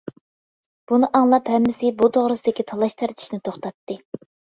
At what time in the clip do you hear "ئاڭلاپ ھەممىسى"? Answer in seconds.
1.19-1.91